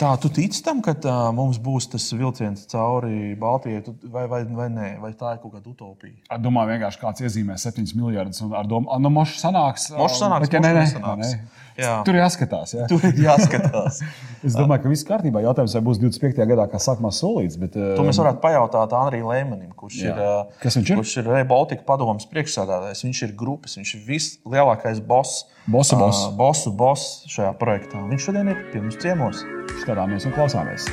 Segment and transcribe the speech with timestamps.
[0.00, 4.68] Tā, tu tici tam, ka tā, mums būs tas vilciens cauri Baltijai, vai, vai, vai
[4.72, 6.14] nē, vai tā ir kaut kāda utopija?
[6.32, 9.90] Ar domāju, vienkārši kāds iezīmē 7 miljardus un ar domu, ka nu, mošs sanāks.
[9.92, 11.34] Mošs sanāks, bet, ja nē, nē, sanāks.
[11.34, 11.66] nē.
[11.80, 11.92] Jā.
[12.04, 12.72] Tur jāskatās.
[12.76, 12.86] Jā.
[12.90, 14.00] Tur jāskatās.
[14.46, 15.42] es domāju, ka viss kārtībā.
[15.44, 16.42] Jautājums, vai būs 25.
[16.50, 17.60] gadā, kā sākumā solīts.
[17.60, 20.16] Bet, to mēs varētu pajautāt Andrijam Lēmanim, kurš jā.
[20.16, 21.00] ir, viņš ir?
[21.00, 23.04] Kurš ir Rebaltika padomus priekšsādātājs.
[23.06, 25.46] Viņš ir grupas, viņš ir vislielākais boss.
[25.70, 26.26] Bosu boss.
[26.26, 28.02] Uh, bosu boss šajā projektā.
[28.10, 29.44] Viņš šodien ir pie mums ciemos.
[29.78, 30.90] Skatāmies un klausāmies.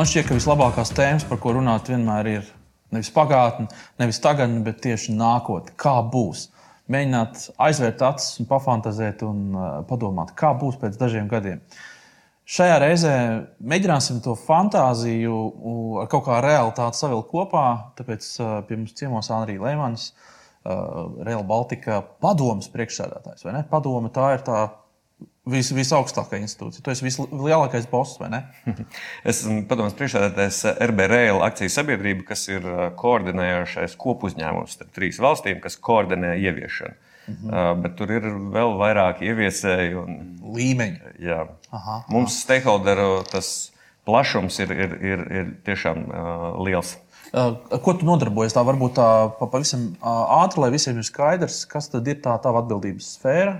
[0.00, 2.46] Man šķiet, ka vislabākās tēmas, par ko runāt, vienmēr ir
[2.94, 3.66] nevis pagātne,
[4.00, 5.74] nevis tagadne, bet tieši nākotne.
[5.76, 6.46] Kā būs?
[6.90, 11.60] Mēģināt aizvērt acis un pafantazēt un uh, padomāt, kā būs pēc dažiem gadiem.
[12.50, 13.14] Šajā reizē
[13.62, 15.34] mēģināsim to fantāziju
[16.02, 17.66] ar kaut kā realitāti savilkt kopā.
[17.98, 23.46] Tāpēc uh, pie mums ciemos Andrija Lemans, uh, Real Baltica padomas priekšsēdētājs.
[23.70, 24.64] Padoma tā ir tā
[25.46, 26.82] vis, visaugstākā institūcija.
[26.82, 28.42] Tu esi vislielākais boss, vai ne?
[29.22, 35.22] es esmu padomus priekšsēdētājs RB Rail akciju sabiedrība, kas ir uh, koordinējošais kopuzņēmums starp trīs
[35.22, 36.98] valstīm, kas koordinē ieviešanu.
[37.30, 37.50] Mhm.
[37.50, 40.16] Uh, bet tur ir vēl vairāk ieviesēji un
[40.56, 41.14] līmeņi.
[41.26, 41.44] Jā.
[41.70, 42.00] Aha, aha.
[42.12, 43.70] Mums stakeholderu tas
[44.08, 46.96] plašums ir, ir, ir, ir tiešām uh, liels.
[47.30, 48.54] Ar ko tu nodarbojies?
[48.56, 49.06] Tā varbūt tā
[49.38, 53.52] pavisam ātri, lai visiem ir skaidrs, kas tad ir tā tava atbildības sfēra.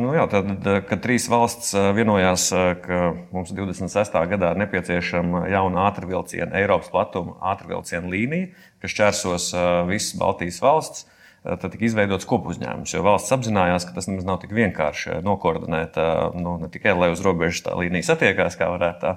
[0.00, 0.48] Nu jā, tad,
[0.88, 2.46] kad trīs valsts vienojās,
[2.80, 4.16] ka mums 26.
[4.32, 9.50] gadā ir nepieciešama jauna ātrvilciena, Eiropas platuma ātrvilciena līnija, kas čērsos
[9.90, 11.04] visas Baltijas valsts
[11.40, 12.92] tad tika izveidots kopuzņēmums.
[12.92, 15.96] Jo valsts apzinājās, ka tas nemaz nav tik vienkārši nokoordinēt,
[16.36, 19.14] nu, ne tikai lai uz robežas tā līnija satiekās, kā varētu tā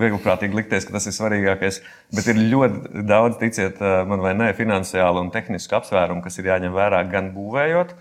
[0.00, 1.82] vieglprātīgi likties, ka tas ir svarīgākais,
[2.16, 6.72] bet ir ļoti daudz, ticiet man vai nē, finansiālu un tehnisku apsvērumu, kas ir jāņem
[6.72, 7.94] vērā gan būvējot,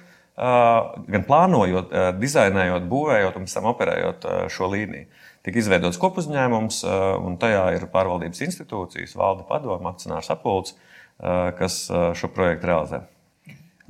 [1.11, 1.91] gan plānojot,
[2.23, 5.11] dizainējot, būvējot un pēc tam operējot šo līniju.
[5.43, 6.83] Tika izveidots kopuzņēmums,
[7.25, 10.77] un tajā ir pārvaldības institūcijas, valde padoma, akcionārs apgulds,
[11.59, 13.01] kas šo projektu realizē.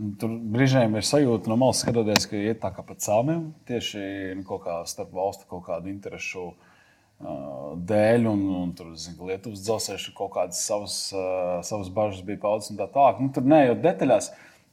[0.02, 4.02] Tur brīžiem ir sajūta no malas skatoties, ka iet tā kā pa cēliem tieši
[4.40, 8.26] nu, kaut kā starp valstu kaut kādu interesu uh, dēļ.
[8.32, 12.82] Un, un tur zinu, Lietuvas dzelzceļš kaut kādas savas, uh, savas bažas bija paudzes un
[12.82, 13.22] tā tālāk.
[13.22, 14.32] Nu, tur neejot detaļās,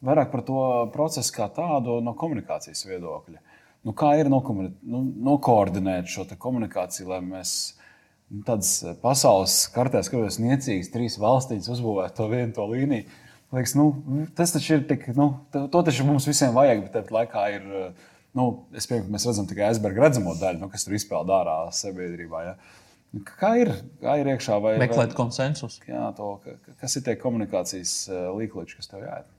[0.09, 0.65] vairāk par to
[0.97, 3.43] procesu kā tādu no komunikācijas viedokļa.
[3.85, 7.55] Nu, kā ir nu, nokoordinēt šo komunikāciju, lai mēs
[8.33, 13.27] nu, tādas pasaules kartē skatoties niecīgas trīs valstīm uzbūvētu to vienu to līniju?
[13.55, 13.87] Liekas, nu,
[14.37, 17.71] tas taču ir tik, nu, to taču mums visiem vajag, bet tāpat laikā ir.
[18.37, 18.45] Nu,
[18.77, 22.43] es pieņemu, ka mēs redzam tikai aizberga redzamo daļu, nu, kas tur izpeld ārā sabiedrībā.
[22.45, 22.53] Ja.
[23.41, 23.73] Kā ir,
[24.03, 24.59] kā ir iekšā?
[24.63, 25.81] Vai, Meklēt konsensusu.
[25.89, 26.35] Jā, to,
[26.83, 27.95] kas ir tie komunikācijas
[28.37, 29.33] līkloči, kas tev jāiet?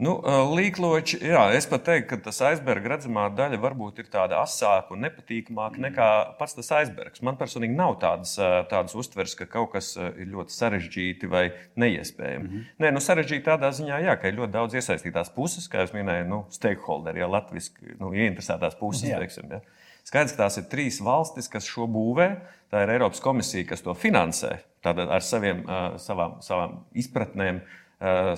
[0.00, 0.14] Nu,
[0.56, 5.02] līkloči, jā, es pat teiktu, ka tas aizberga redzamā daļa varbūt ir tāda asāka un
[5.04, 5.84] nepatīkamāka mm.
[5.90, 6.06] nekā
[6.38, 7.20] pats tas aizbergs.
[7.26, 8.32] Man personīgi nav tādas,
[8.70, 11.50] tādas uztveres, ka kaut kas ir ļoti sarežģīti vai
[11.80, 12.46] neiespējami.
[12.46, 12.70] Mm -hmm.
[12.80, 16.28] Nē, nu, sarežģīti tādā ziņā, jā, ka ir ļoti daudz iesaistītās puses, kā jau minēju,
[16.32, 19.10] nu, stakeholderi, ja latviešu nu, ieinteresētās puses.
[19.10, 19.20] Jā.
[19.20, 19.60] Teiksim, ja.
[20.08, 22.30] Skaidrs, ka tās ir trīs valstis, kas šo būvē.
[22.72, 25.64] Tā ir Eiropas komisija, kas to finansē ar saviem,
[26.00, 27.60] savām, savām izpratnēm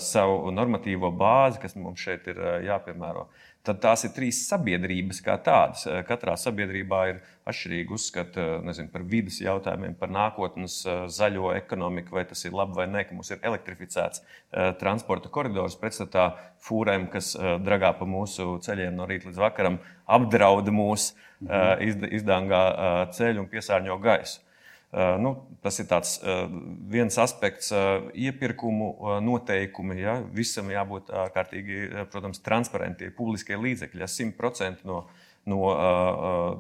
[0.03, 3.29] savu normatīvo bāzi, kas mums šeit ir eh, jāpiemēro.
[3.63, 5.85] Tad tās ir trīs sabiedrības kā tādas.
[5.87, 10.81] Eh, katrā sabiedrībā ir atšķirīgi uzskati nezinu, par vidas jautājumiem, par nākotnes
[11.15, 14.23] zaļo ekonomiku, vai tas ir labi vai nē, ka mums ir elektrificēts
[14.79, 16.29] transporta koridors pretstatā
[16.63, 21.13] fūrēm, kas dragā pa mūsu ceļiem no rīta līdz vakaram, apdraud mūs,
[21.43, 22.07] mhm.
[22.15, 22.63] izdangā
[23.19, 24.39] ceļu un piesārņo gaisu.
[24.93, 25.31] Eh, nu,
[25.65, 26.49] tas ir tāds, eh,
[26.93, 29.97] viens aspekts, eh, iepirkumu noteikumi.
[29.97, 30.19] Ja?
[30.21, 34.05] Visam jābūt ārkārtīgi, protams, transparentiem, publiskie līdzekļi.
[34.05, 35.07] Ja 100% no,
[35.47, 35.63] no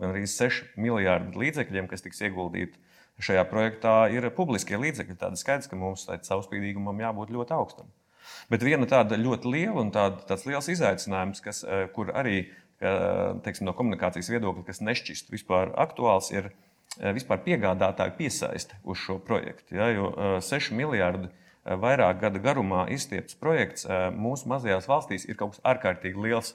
[0.00, 2.81] gandrīz 6 miljārdu līdzekļiem, kas tiks ieguldīti
[3.20, 5.19] šajā projektā, ir publiskie līdzekļi.
[5.20, 7.93] Tāda skaidrs, ka mums caurspīdīgumam jābūt ļoti augstam.
[8.49, 12.49] Bet viena tāda ļoti liela un tāda, tāds liels izaicinājums, kas, kur arī
[12.81, 16.55] teiksim, no komunikācijas viedokļa, kas nešķist vispār aktuāls, ir
[17.00, 19.77] vispār piegādātāju piesaiste uz šo projektu.
[19.79, 20.12] Ja, jo
[20.44, 25.65] 6 eh, miljardi eh, vairāk gada garumā izstiepts projekts mūsu mazajās valstīs ir kaut kas
[25.65, 26.55] ārkārtīgi liels.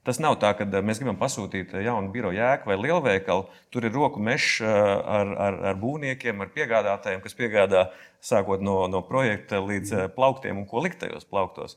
[0.00, 3.42] Tas nav tā, ka mēs gribam pasūtīt jaunu biroju jēku vai lielveikalu.
[3.68, 7.82] Tur ir roku mežs ar, ar, ar būvniekiem, ar piegādātājiem, kas piegādā
[8.24, 11.76] sākot no, no projekta līdz plauktiem un ko likt tajos plauktos.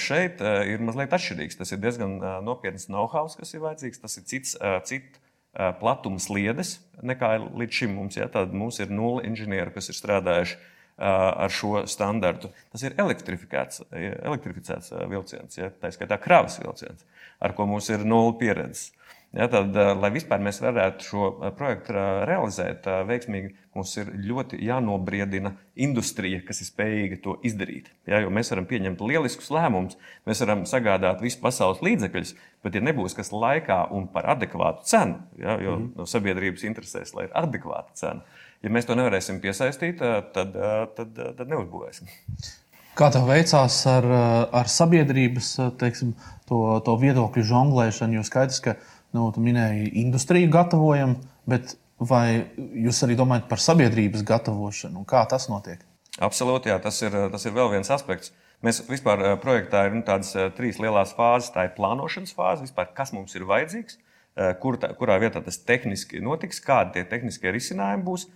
[0.00, 1.60] Šeit ir mazliet atšķirīgs.
[1.60, 2.16] Tas ir diezgan
[2.48, 4.00] nopietns know-how, kas ir vajadzīgs.
[4.00, 4.56] Tas ir cits,
[4.88, 5.20] cits
[5.80, 8.18] platuma sliedes nekā līdz šim mums.
[8.18, 8.28] Ja?
[8.32, 10.58] Tad mums ir nulle inženieri, kas ir strādājuši
[10.94, 12.52] ar šo standartu.
[12.70, 15.70] Tas ir elektrificēts, elektrificēts vilciens, ja?
[15.82, 17.02] tā skaitā kravas vilciens,
[17.42, 18.92] ar ko mums ir nulle pieredzes.
[19.34, 21.28] Ja, tad, lai vispār mēs varētu šo
[21.58, 21.96] projektu
[22.28, 27.90] realizēt veiksmīgi, mums ir ļoti jānobriedina industrija, kas ir spējīga to izdarīt.
[28.06, 29.98] Ja, jo mēs varam pieņemt lieliskus lēmumus,
[30.28, 35.18] mēs varam sagādāt visu pasaules līdzekļus, bet, ja nebūs kas laikā un par adekvātu cenu,
[35.42, 35.92] ja, jo mm.
[35.98, 38.22] no sabiedrības interesēs, lai ir adekvāta cena,
[38.62, 40.54] ja mēs to nevarēsim piesaistīt, tad,
[40.94, 42.14] tad, tad neuzbūvēsim.
[42.94, 44.04] Kā tev veicās ar,
[44.54, 46.12] ar sabiedrības teiksim,
[46.46, 48.20] to, to viedokļu žonglēšanu?
[48.20, 48.76] Jo skaidrs, ka
[49.14, 51.16] nu, minēji industriju gatavojam,
[51.50, 55.04] bet vai jūs arī domājat par sabiedrības gatavošanu?
[55.08, 55.82] Kā tas notiek?
[56.22, 58.34] Absolūti, jā, tas ir, tas ir vēl viens aspekts.
[58.64, 61.50] Mēs vispār eh, projektā ir nu, tādas eh, trīs lielas fāzes.
[61.52, 65.58] Tā ir plānošanas fāze, vispār, kas mums ir vajadzīgs, eh, kur tā, kurā vietā tas
[65.60, 68.30] tehniski notiks, kādi tie tehniskie risinājumi būs,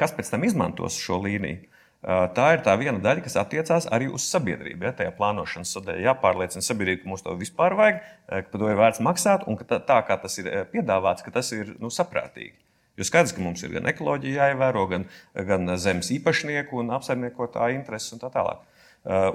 [0.00, 1.66] kas pēc tam izmantos šo līniju.
[2.00, 4.86] Tā ir tā viena daļa, kas attiecās arī uz sabiedrību.
[4.86, 8.00] Ja, tajā plānošanas sadaļā jāpārliecina sabiedrība, ka mums to vispār vajag,
[8.30, 11.34] ka par to ir vērts maksāt un ka tā, tā kā tas ir piedāvāts, ka
[11.34, 12.56] tas ir nu, saprātīgi.
[12.96, 15.04] Jo skaidrs, ka mums ir gan ekoloģija jāievēro, gan,
[15.48, 18.64] gan zemes īpašnieku un apsaimniekotāju intereses un tā tālāk.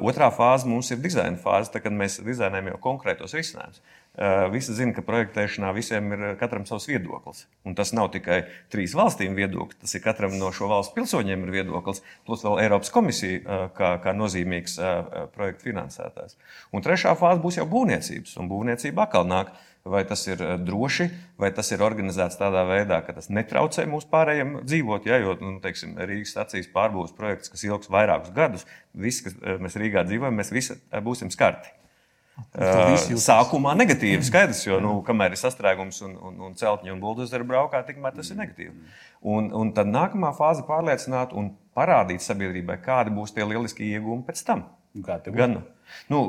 [0.06, 3.81] Otrā fāze mums ir dizaina fāze, tad, kad mēs dizainējam jau konkrētos risinājumus.
[4.15, 7.41] Eh, visi zina, ka projektēšanā visiem ir katram savs viedoklis.
[7.67, 11.51] Un tas nav tikai trīs valstīm viedoklis, tas ir katram no šo valstu pilsoņiem ir
[11.57, 16.39] viedoklis, plus vēl Eiropas komisija eh, kā, kā nozīmīgs eh, projektu finansētājs.
[16.71, 19.51] Un trešā fāze būs jau būvniecības, un būvniecība atkal nāk.
[19.85, 21.06] Vai tas ir droši,
[21.38, 25.06] vai tas ir organizēts tādā veidā, ka tas netraucē mūsu pārējiem dzīvot.
[25.06, 28.65] Ja, jo nu, teiksim, Rīgas stācijas pārbūves projekts, kas ilgs vairākus gadus,
[28.97, 31.69] visi, kas mēs Rīgā dzīvojam, mēs visi būsim skarti.
[32.55, 37.81] Sākumā negatīvi, skaidrs, jo nu, kamēr ir sastrēgums un, un, un celtņi un buldozeri braukā,
[37.87, 38.73] tikmēr tas ir negatīvi.
[39.31, 44.27] Un, un tad nākamā fāze ir pārliecināt un parādīt sabiedrībai, kādi būs tie lieliskie iegūmi
[44.27, 44.65] pēc tam.
[45.35, 45.57] Gan,
[46.11, 46.19] nu,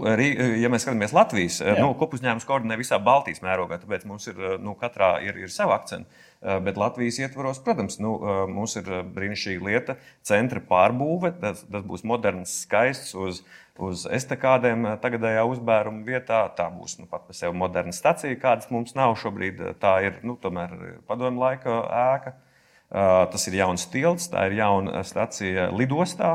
[0.59, 1.77] ja mēs skatāmies Latvijas, Jā.
[1.79, 6.11] nu, kopuzņēmums koordinē visā Baltijas mērogā, tāpēc mums ir, nu, katrā ir, ir sava akcenta.
[6.47, 8.13] Bet Latvijas ietvaros, protams, nu,
[8.47, 11.33] mums ir brīnišķīga lieta, centra pārbūve.
[11.41, 13.41] Tas, tas būs moderns, skaists, uz
[13.83, 16.43] uz estakādēm eh, tagadējā uzbēruma vietā.
[16.57, 19.63] Tā būs nu, pat par sevi moderna stacija, kādas mums nav šobrīd.
[19.83, 20.75] Tā ir nu, tomēr
[21.09, 22.35] padomju laika ēka.
[22.37, 26.35] Eh, tas ir jauns tilts, tā ir jauna stacija lidostā.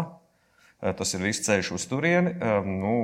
[0.81, 2.35] Eh, tas ir viss ceļš uz turieni.
[2.65, 2.95] Nu,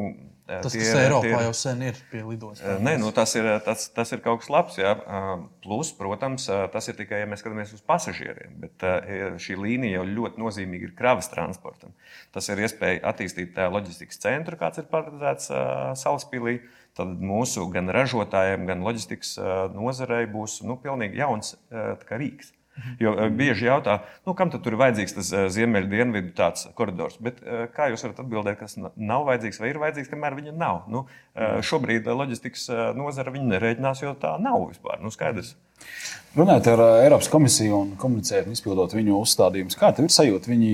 [0.48, 2.80] Tas, tie, kas Eiropā tie, jau sen ir pie lidostām.
[2.86, 4.78] Nē, nu, tas, ir, tas, tas ir kaut kas labs.
[4.80, 4.94] Jā.
[5.66, 8.56] Plus, protams, tas ir tikai, ja mēs skatāmies uz pasažieriem.
[8.64, 8.86] Bet
[9.44, 11.92] šī līnija jau ļoti nozīmīga ir kravas transportam.
[12.32, 15.52] Tas ir iespēja attīstīt loģistikas centru, kāds ir paredzēts
[16.00, 16.62] Salaspīlī.
[16.98, 19.36] Tad mūsu gan ražotājiem, gan loģistikas
[19.76, 21.54] nozarei būs nu, pilnīgi jauns
[22.10, 22.56] rīks.
[23.02, 27.18] Jo eh, bieži jautā, nu, kam tad ir vajadzīgs tas eh, ziemeļu dienvidu tāds koridors.
[27.24, 30.84] Bet, eh, kā jūs varat atbildēt, kas nav vajadzīgs vai ir vajadzīgs, kamēr viņa nav?
[30.92, 31.06] Nu,
[31.38, 34.98] šobrīd loģistikas nozara viņa nerēķinās, jo tā nav vispār.
[35.04, 35.54] Nu, skaidrs.
[36.38, 40.50] Runājot ar Eiropas komisiju un komunicējot un izpildot viņu uzstādījumus, kā tev ir sajūta?
[40.50, 40.72] Viņi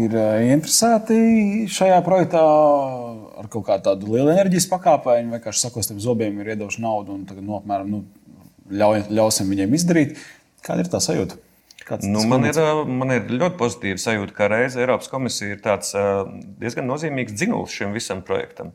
[0.00, 0.16] ir
[0.54, 1.18] interesēti
[1.72, 6.54] šajā projektā ar kaut kādu tādu lielu enerģijas pakāpienu, vai kā sakot, tam zobiem ir
[6.54, 8.02] iedoši naudu un tagad, nu, apmēram, nu,
[8.70, 10.20] ļauj, ļausim viņiem izdarīt.
[10.66, 11.38] Kāda ir tā sajūta?
[12.06, 15.90] Nu, man, ir, man ir ļoti pozitīva sajūta, ka reiz Eiropas komisija ir tāds
[16.60, 18.70] diezgan nozīmīgs dzinulis šim visam projektam.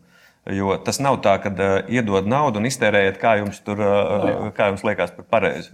[0.52, 4.68] Jo tas nav tā, ka uh, iedod naudu un iztērējiet, kā jums, tur, uh, kā
[4.70, 5.72] jums liekas par pareizi.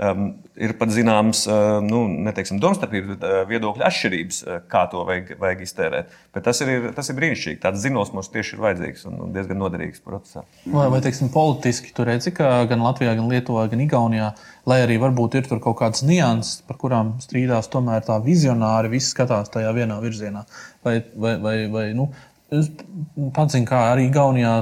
[0.00, 5.02] Um, ir pat zināmas, uh, nu, neteiksim, domstarpības, bet uh, viedokļu atšķirības, uh, kā to
[5.04, 6.14] vajag, vajag iztērēt.
[6.32, 7.58] Bet tas ir, tas ir brīnišķīgi.
[7.60, 10.46] Tāds zināms mums tieši ir vajadzīgs un, diezgan noderīgs procesā.
[10.64, 14.30] Vai, vai teiksim, politiski tur redzi, ka gan Latvijā, gan Lietuvā, gan Igaunijā,
[14.72, 19.52] lai arī varbūt ir kaut kādas nianses, par kurām strīdās, tomēr tā vizionāri visi skatās
[19.52, 20.46] tajā vienā virzienā.
[20.80, 22.08] Vai, vai, vai, vai, nu,
[22.50, 24.54] pats zinu, kā arī Gaunijā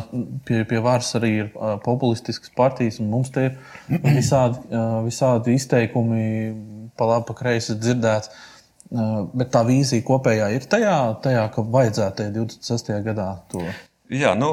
[0.46, 1.50] pie, pie varas arī ir
[1.84, 3.56] populistiskas partijas, un mums te ir
[4.18, 4.60] visādi,
[5.06, 6.28] visādi izteikumi,
[6.98, 8.32] pa labi, pa kreisi dzirdēts.
[9.36, 12.94] Bet tā vīzija kopējā ir tajā, tajā ka vajadzētu 26.
[13.04, 13.64] gadā to.
[14.08, 14.46] Jā, nu,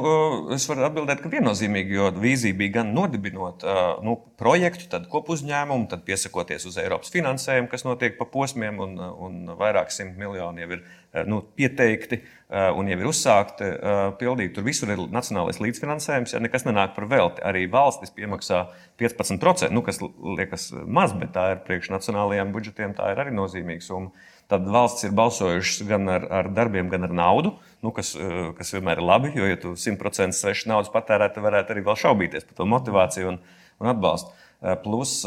[0.52, 3.62] es varu atbildēt, ka viennozīmīgi, jo vīzija bija gan nodibinot
[4.04, 9.54] nu, projektu, tad kopuzņēmumu, tad piesakoties uz Eiropas finansējumu, kas notiek pa posmiem, un, un
[9.56, 10.84] vairāk simt miljoni jau ir
[11.32, 12.20] nu, pieteikti
[12.52, 13.72] un jau ir uzsākti
[14.20, 14.58] pildīt.
[14.58, 17.46] Tur visur ir nacionālais līdzfinansējums, ja nekas nenāk par velti.
[17.48, 18.66] Arī valstis piemaksā
[19.00, 23.88] 15%, nu, kas liekas maz, bet tā ir priekš nacionālajiem budžetiem, tā ir arī nozīmīga
[23.88, 24.12] summa.
[24.52, 28.74] Tad valsts ir balsojušas gan ar, ar darbiem, gan ar naudu nu, kas, eh, kas
[28.74, 29.34] vienmēr ir labi.
[29.38, 33.34] Jo, ja tu 100% svešu naudas patērētu, tad varētu arī vēl šaubīties par to motivāciju
[33.34, 33.40] un,
[33.84, 34.34] un atbalstu.
[34.82, 35.20] Plus,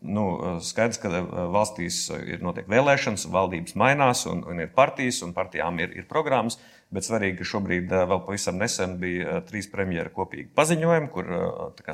[0.00, 0.22] nu,
[0.64, 1.10] skaidrs, ka
[1.52, 6.56] valstīs ir notiek vēlēšanas, valdības mainās, un, un ir partijas, un partijām ir, ir programmas.
[6.94, 11.28] Bet svarīgi, ka šobrīd vēl pavisam nesen bija trīs premjeras kopīgi paziņojumi, kur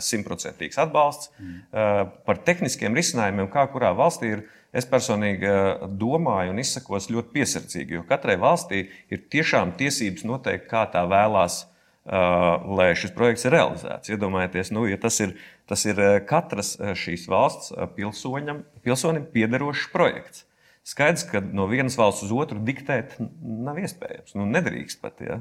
[0.04, 2.14] simtprocentīgs atbalsts mm.
[2.28, 4.46] par tehniskiem risinājumiem, kā kurā valstī ir.
[4.76, 5.48] Es personīgi
[5.96, 11.62] domāju un izsakos ļoti piesardzīgi, jo katrai valstī ir tiešām tiesības noteikt, kā tā vēlās,
[12.08, 14.12] lai šis projekts ir realizēts.
[14.12, 15.34] Iedomājieties, nu, ja tas ir,
[15.68, 20.44] tas ir katras šīs valsts pilsoņam, pilsonim piederošs projekts.
[20.88, 24.36] Skaidrs, ka no vienas valsts uz otru diktēt nav iespējams.
[24.38, 25.20] Nu, nedrīkst pat.
[25.20, 25.40] Ja?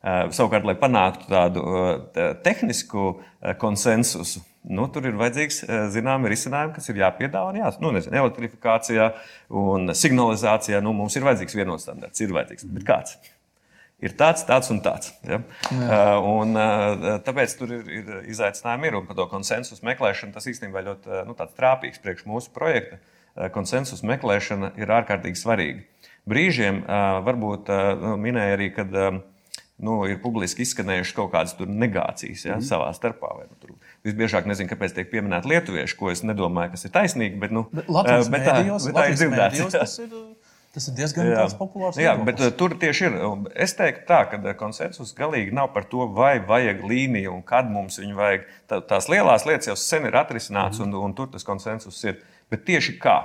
[0.00, 1.62] Savukārt, lai panāktu tādu
[2.44, 3.18] tehnisku
[3.60, 4.40] konsensusu,
[4.72, 5.60] nu, tur ir vajadzīgs
[5.92, 7.52] zināmi risinājumi, kas ir jāpiedāvā.
[7.60, 9.10] Jā, nu, nezinu, elektrifikācijā
[9.60, 12.24] un signalizācijā nu, mums ir vajadzīgs vienots standarts.
[12.24, 13.18] Ir vajadzīgs, bet kāds?
[14.00, 15.12] Ir tāds, tāds un tāds.
[15.28, 15.42] Ja?
[16.24, 16.56] Un,
[17.26, 21.36] tāpēc tur ir, ir izaicinājumi, ir, un par to konsensusu meklēšanu tas īstenībā ļoti nu,
[21.36, 23.02] trāpīgs priekš mūsu projekta.
[23.38, 26.08] Eh, konsensus meklēšana ir ārkārtīgi svarīga.
[26.28, 28.84] Brīžiem eh, varbūt eh, nu, minēja arī, ka
[29.84, 32.66] nu, ir publiski izskanējušas kaut kādas negācijas ja, mm.
[32.68, 33.32] savā starpā.
[33.38, 37.40] Vai, nu, Visbiežāk nezinu, kāpēc tiek pieminēta lietuvieši, ko es nedomāju, kas ir taisnīgi.
[37.40, 39.64] Bet, nu, bet, bet, tā, bet tā ir dzirdēts.
[40.70, 41.44] Tas ir diezgan jā.
[41.58, 41.96] populārs.
[41.98, 43.14] Jā, bet uh, tur tieši ir.
[43.58, 47.98] Es teiktu, tā, ka konsensus galīgi nav par to, vai vajag līniju un kad mums
[47.98, 48.44] viņu vajag.
[48.70, 50.86] Tā, tās lielās lietas jau sen ir atrisināts, mm.
[50.86, 52.20] un, un tur tas konsensus ir
[52.50, 53.18] bet tieši kā.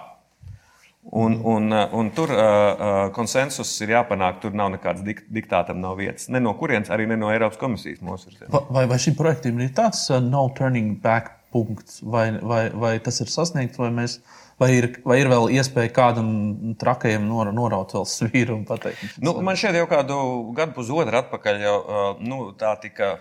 [1.12, 4.40] Un, un, un tur uh, konsensus ir jāpanāk.
[4.42, 6.32] Tur nav nekāds dik diktātam, nav vietas.
[6.34, 8.64] Ne no kurienes, arī ne no Eiropas komisijas mūsu virzienā.
[8.74, 13.22] Vai, vai šim projektam ir tāds uh, no turning back punkts, vai, vai, vai tas
[13.24, 14.18] ir sasniegts, vai, mēs,
[14.60, 16.34] vai, ir, vai ir vēl iespēja kādam
[16.82, 19.22] trakajam nor, noraut vēl svīru un pateikt?
[19.24, 20.20] Nu, man šķiet, jau kādu
[20.58, 23.14] gadu, pusotru atpakaļ jau, uh, nu, tā tika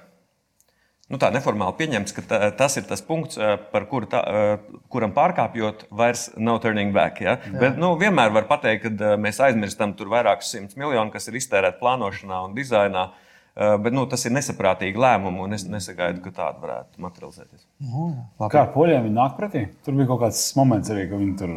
[1.13, 5.13] nu, tā neformāli pieņemts, ka tā, tas ir tas punkts, eh, kuru tā, eh, kuram
[5.17, 7.21] pārkāpjot, vairs nav turning back.
[7.21, 7.37] Ja?
[7.37, 7.61] Jā.
[7.61, 11.39] Bet nu, vienmēr var pateikt, ka eh, mēs aizmirstam tur vairākus simtus miljonus, kas ir
[11.41, 13.11] iztērēti plānošanā un dizainā.
[13.55, 17.61] Bet nu, tas ir nesaprātīgi lēmumi, un es nesagaidu, ka tāda varētu materializēties.
[17.87, 18.09] Nu,
[18.51, 19.63] Kā poļiem viņi nāk pretī?
[19.87, 21.53] Tur bija kaut kāds moments arī, ka viņi tur,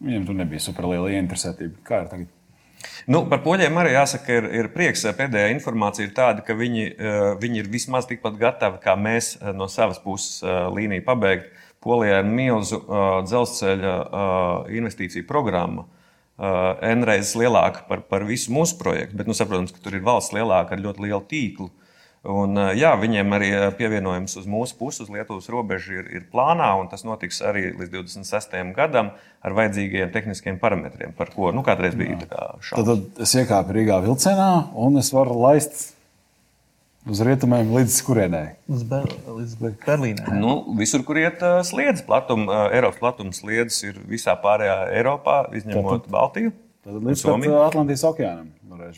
[0.00, 1.82] viņiem tur nebija superliela ieinteresētība.
[1.84, 2.32] Kā ir tagad?
[3.06, 5.04] Nu, par poļiem arī jāsaka, ir, ir prieks.
[5.16, 9.52] Pēdējā informācija ir tāda, ka viņi, eh, viņi ir vismaz tikpat gatavi kā mēs eh,
[9.54, 11.52] no savas puses eh, līniju pabeigt.
[11.86, 12.80] Polijā ir milzu
[13.28, 13.90] dzelzceļa
[14.74, 15.84] investīciju programma.
[16.82, 20.34] N reizes lielāka par, par visu mūsu projektu, bet, nu, saprotams, ka tur ir valsts
[20.34, 21.68] lielāka ar ļoti lielu tīklu.
[21.68, 21.85] Uh,
[22.26, 26.88] Un, jā, viņiem arī pievienojums uz mūsu pusi, uz Lietuvas robežu, ir, ir plānā, un
[26.90, 28.56] tas notiks arī līdz 26.
[28.74, 29.12] gadam
[29.46, 32.72] ar vajadzīgiem tehniskiem parametriem, par ko nu, kādreiz bija šāds.
[32.72, 35.92] Tad, tad es iekāpu Rīgā vilcienā, un es varu laist
[37.06, 38.56] uz rietumiem līdz kurienei?
[38.66, 39.06] Līdz, Ber
[39.38, 39.56] līdz
[39.86, 40.36] Berlīnai.
[40.42, 45.44] Nu, visur, kur iet uh, sliedas, platum, uh, Eiropas platums sliedas ir visā pārējā Eiropā,
[45.60, 46.54] izņemot tad, Baltiju.
[46.86, 47.26] Tad līdz
[47.62, 48.50] Atlantijas okeānam.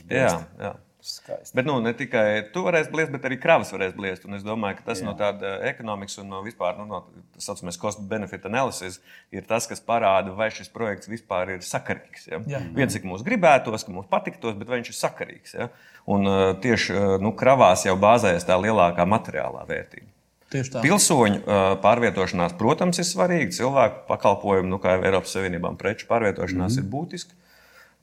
[0.08, 0.76] Jā, jā.
[1.08, 1.54] Skaisti.
[1.56, 4.26] Bet nu, ne tikai tu varēsi bliest, bet arī kravas varēs bliest.
[4.28, 5.06] Un es domāju, ka tas Jā.
[5.08, 7.00] no tāda ekonomikas un no vispār nu, no
[7.34, 9.00] tā saucamās cost-benefit analysis
[9.34, 12.28] ir tas, kas parāda, vai šis projekts vispār ir sakarīgs.
[12.28, 12.42] Ja?
[12.76, 15.56] Viens, cik mums gribētos, ka mums patiktos, bet vai viņš ir sakarīgs.
[15.56, 15.70] Ja?
[16.08, 20.12] Un uh, tieši uh, nu, kravās jau bāzējas tā lielākā materiālā vērtība.
[20.48, 23.52] Pilsoņu uh, pārvietošanās, protams, ir svarīga.
[23.52, 26.86] Cilvēku pakalpojumu, nu, kā jau Eiropas Savienībām, preču pārvietošanās mm -hmm.
[26.86, 27.36] ir būtiska.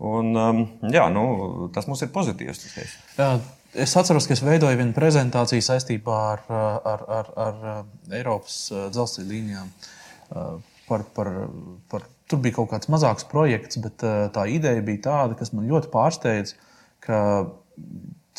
[0.03, 2.65] Un, um, jā, nu, tas mums ir pozitīvs.
[3.75, 9.29] Es atceros, ka es veidoju vienu prezentāciju saistībā ar, ar, ar, ar Eiropas uh, dzelzceļa
[9.29, 9.71] līnijām.
[10.31, 11.31] Uh, par, par,
[11.91, 15.67] par, tur bija kaut kāds mazāks projekts, bet uh, tā ideja bija tāda, kas man
[15.71, 16.59] ļoti pārsteidza,
[17.03, 17.19] ka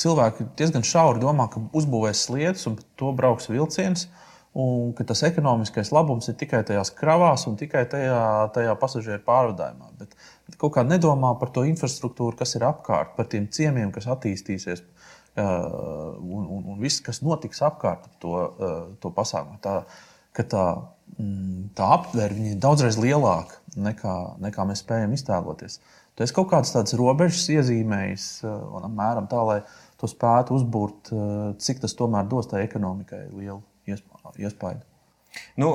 [0.01, 4.09] cilvēki diezgan šauri domā, ka uzbūvēs sliedes un to brauks vilciens.
[4.57, 8.21] Un ka tas ekonomiskais labums ir tikai tajās kravās un tikai tajā,
[8.55, 9.91] tajā pasažieru pārvadājumā.
[10.01, 10.15] Bet
[10.55, 14.85] kaut kā nedomā par to infrastruktūru, kas ir apkārt, par tiem ciemiemiem, kas attīstīsies.
[15.37, 18.39] Un, un, un viss, kas notiks apkārt to,
[19.03, 19.83] to pasākumu, tā,
[20.39, 20.65] tā,
[21.19, 25.81] mm, tā aptvēre ir daudzreiz lielāka nekā, nekā mēs spējam iztēloties.
[26.17, 29.59] Tu esi kaut kādas tādas robežas iezīmējis, un apmēram tā, lai
[30.01, 31.13] to spētu uzbūrt,
[31.61, 33.61] cik tas tomēr dos tai ekonomikai lielu
[33.93, 34.81] iespēju.
[35.61, 35.71] Nu,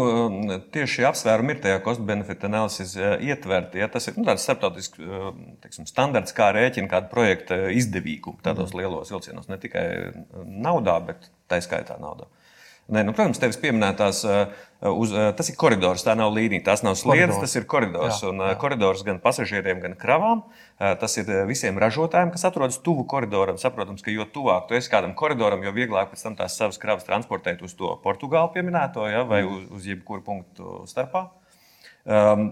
[0.74, 3.82] tieši šie apsvērumi ir tajā cost-benefit analīzes ietverti.
[3.82, 5.02] Ja, tas ir nu, tāds starptautisks
[5.64, 8.82] teiksim, standarts, kā rēķina kādu projektu izdevīgumu tādos mm.
[8.82, 9.50] lielos vilcienos.
[9.52, 9.86] Ne tikai
[10.46, 12.30] naudā, bet tā skaitā naudā.
[12.92, 14.18] Nē, nu, protams, tevis pieminētās,
[14.92, 18.18] uz, tas ir koridors, tā nav līnija, tās nav sliedas, tas ir koridors.
[18.20, 18.56] Jā, un jā.
[18.60, 20.42] koridors gan pasažieriem, gan kravām.
[21.00, 23.60] Tas ir visiem ražotājiem, kas atrodas tuvu koridoram.
[23.62, 27.08] Saprotams, ka jo tuvāk tu esi kādam koridoram, jo vieglāk pēc tam tās savas kravas
[27.08, 31.30] transportēt uz to Portugālu pieminēto ja, vai uz, uz jebkuru punktu starpā.
[32.04, 32.50] Um,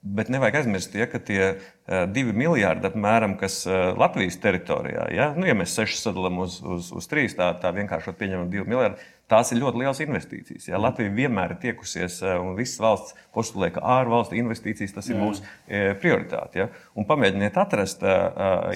[0.00, 5.26] Bet nevajag aizmirst, ja, ka tie uh, divi miljardi, apmēram, kas uh, Latvijas teritorijā, ja,
[5.36, 9.04] nu, ja mēs sešus sadalām uz, uz, uz trīs, tā, tā vienkārši pieņemam divi miljardi,
[9.28, 10.70] tās ir ļoti liels investīcijas.
[10.70, 10.80] Ja.
[10.80, 15.20] Latvija vienmēr ir tiekusies, uh, un visas valsts postulē, ka ārvalstu investīcijas tas ir Jā.
[15.20, 16.64] mūsu uh, prioritāte.
[16.64, 16.70] Ja.
[16.96, 18.00] Un pamēģiniet atrast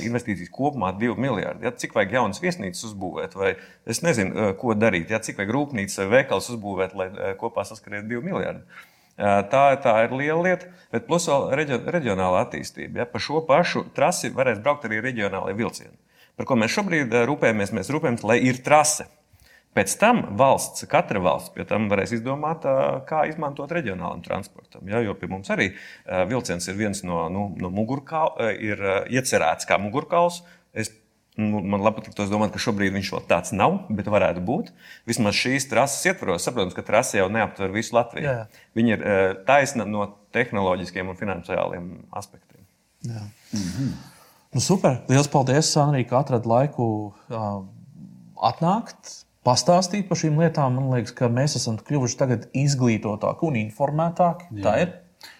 [0.04, 1.64] investīcijas kopumā divi miljardi.
[1.64, 1.72] Ja.
[1.72, 3.56] Cik vajag jaunas viesnīcas uzbūvēt, vai
[3.88, 5.24] es nezinu, ko darīt, ja.
[5.24, 8.92] cik vajag rūpnīcas vai veikals uzbūvēt, lai kopā saskarētu divi miljardi.
[9.16, 13.02] Tā, tā ir liela lieta, bet plus vēl reģio, reģionāla attīstība.
[13.02, 13.06] Ja?
[13.10, 15.94] Pa šo pašu trasi varēs braukt arī reģionālajie vilcieni.
[16.34, 17.74] Par ko mēs šobrīd rūpējamies?
[17.76, 19.06] Mēs rūpējamies, lai ir trase.
[19.74, 22.66] Pēc tam valsts, katra valsts pie tam varēs izdomāt,
[23.08, 24.86] kā izmantot reģionālam transportam.
[24.90, 25.72] Ja, jo pie mums arī
[26.30, 30.44] vilciens ir viens no, nu, no mugurkaula, ir iecerēts kā mugurkauls.
[30.74, 30.92] Es
[31.34, 34.68] Nu, man patīk domāt, ka šobrīd viņš vēl tāds nav, bet varētu būt.
[35.08, 38.28] Vismaz šīs trases ietvaros, saprotams, ka trase jau neaptver visu Latviju.
[38.28, 38.44] Jā.
[38.78, 42.62] Viņa ir uh, taisna no tehnoloģiskiem un finansiāliem aspektiem.
[43.02, 43.24] Jā.
[43.50, 43.90] Mm -hmm.
[44.54, 45.02] nu, super!
[45.08, 47.66] Lielas paldies, Sanrī, ka atradāt laiku uh,
[48.38, 49.24] atnākt.
[49.44, 50.78] Pastāstīt par šīm lietām.
[50.78, 54.44] Man liekas, ka mēs esam kļuvuši izglītotāki un informētāki.
[54.54, 54.62] Jā.
[54.62, 54.94] Tā ir.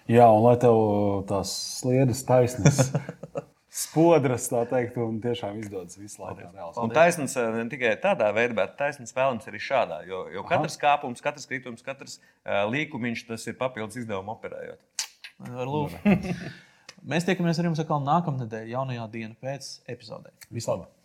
[0.09, 0.75] Jā, un lai tev
[1.29, 2.91] tās sliedas taisnas
[3.75, 6.47] spodras, tā teikt, un tiešām izdodas visu laiku.
[6.83, 10.01] Un taisnība eh, ne tikai tādā veidā, bet taisnība vēlams arī šādā.
[10.09, 14.83] Jo, jo katrs kāpums, katrs kritums, katrs uh, līkumiņš, tas ir papildus izdevuma operējot.
[17.05, 20.31] Mēs tiekamies ar jums atkal nākamnedēļ, jaunajā dienā pēc epizodē.
[20.55, 21.04] Vislabāk!